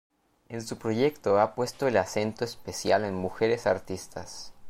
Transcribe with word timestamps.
En 0.49 0.63
su 0.63 0.79
proyecto 0.79 1.39
ha 1.39 1.53
puesto 1.53 1.87
el 1.87 1.95
acento 1.95 2.43
especial 2.43 3.03
en 3.05 3.13
mujeres 3.13 3.67
artistas. 3.67 4.51